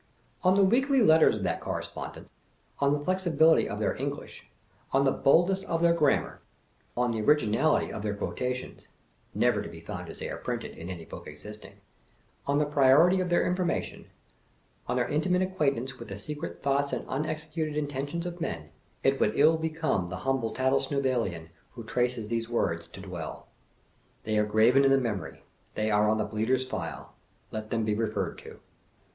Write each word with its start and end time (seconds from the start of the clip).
On 0.41 0.55
the 0.55 0.63
weekly 0.63 0.99
letters 1.03 1.35
of 1.35 1.43
that 1.43 1.61
Correspondent, 1.61 2.27
on 2.79 2.91
the 2.91 2.99
flex 2.99 3.25
ibility 3.27 3.67
of 3.69 3.79
their 3.79 3.95
English, 3.95 4.49
on 4.91 5.03
the 5.05 5.11
boldness 5.11 5.63
of 5.65 5.83
their 5.83 5.93
grammar, 5.93 6.41
on 6.97 7.11
the 7.11 7.21
originality 7.21 7.93
of 7.93 8.01
their 8.01 8.15
quotations 8.15 8.87
(never 9.35 9.61
to 9.61 9.69
be 9.69 9.79
found 9.79 10.09
as 10.09 10.17
they 10.17 10.27
are 10.27 10.39
printed, 10.39 10.75
ia 10.75 10.85
any 10.85 11.05
book 11.05 11.27
existing), 11.27 11.81
on 12.47 12.57
the 12.57 12.65
priority 12.65 13.19
of 13.21 13.29
their 13.29 13.45
information, 13.45 14.07
on 14.87 14.95
their 14.95 15.07
intimate 15.07 15.43
acquaintance 15.43 15.99
with 15.99 16.07
the 16.07 16.17
secret 16.17 16.57
thoughts 16.63 16.91
and 16.91 17.05
unexecuted 17.07 17.77
intentions 17.77 18.25
of 18.25 18.41
men, 18.41 18.69
it 19.03 19.19
would 19.19 19.37
iU 19.37 19.55
become 19.55 20.09
the 20.09 20.17
humble 20.25 20.51
Tattlesnivellian 20.51 21.49
who 21.73 21.83
traces 21.83 22.27
these 22.27 22.49
words, 22.49 22.87
to 22.87 23.01
dwell. 23.01 23.45
They 24.23 24.39
are 24.39 24.45
graven 24.45 24.83
in 24.83 24.89
the 24.89 24.97
memory; 24.97 25.43
they 25.75 25.91
are 25.91 26.09
on 26.09 26.17
the 26.17 26.25
Bleater' 26.25 26.55
s 26.55 26.65
file. 26.65 27.13
Let 27.51 27.69
them 27.69 27.85
be 27.85 27.93
referred 27.93 28.39
to. 28.39 28.59